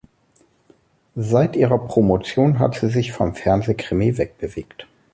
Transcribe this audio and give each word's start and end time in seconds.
Seit 1.15 1.55
ihrer 1.55 1.77
Promotion 1.77 2.57
hat 2.57 2.73
sie 2.73 2.89
sich 2.89 3.11
vom 3.11 3.35
Fernsehkrimi 3.35 4.17
wegbewegt. 4.17 4.87